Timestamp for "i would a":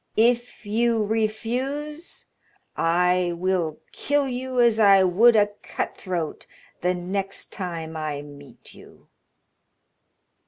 4.79-5.45